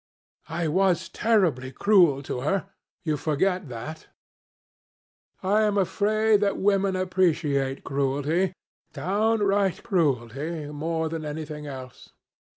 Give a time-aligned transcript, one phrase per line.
[0.49, 2.71] "I was terribly cruel to her.
[3.03, 4.07] You forget that."
[5.43, 8.53] "I am afraid that women appreciate cruelty,
[8.93, 12.13] downright cruelty, more than anything else.